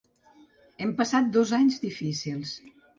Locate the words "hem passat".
0.85-1.31